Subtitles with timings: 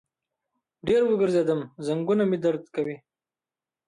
[0.87, 2.97] ډېر وګرځیدم، زنګنونه مې درد کوي